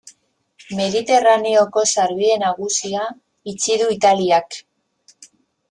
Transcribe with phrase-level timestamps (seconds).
[0.79, 3.05] Mediterraneoko sarbide nagusia
[3.55, 4.61] itxi du Italiak.